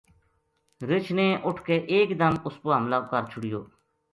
رچھ 0.89 1.11
نے 1.17 1.27
اُٹھ 1.47 1.61
کے 1.67 1.75
ایک 1.93 2.09
دم 2.21 2.33
اس 2.45 2.55
پو 2.61 2.69
حملو 2.77 2.99
کر 3.11 3.23
چھُڑیو 3.31 3.61